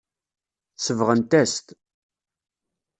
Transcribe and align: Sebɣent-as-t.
Sebɣent-as-t. 0.77 1.67